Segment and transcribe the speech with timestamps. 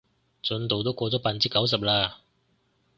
[0.41, 2.21] 進度都過咗百分之九十啦